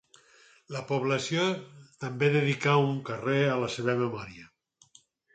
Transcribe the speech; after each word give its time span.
La 0.75 0.79
població 0.91 1.43
també 2.05 2.29
dedicà 2.35 2.73
un 2.85 2.95
carrer 3.09 3.35
a 3.49 3.59
la 3.65 3.69
seva 3.75 3.95
memòria. 4.01 4.47